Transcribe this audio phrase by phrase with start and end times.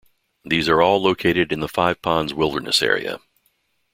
[0.43, 3.19] These are all located in the Five Ponds Wilderness Area.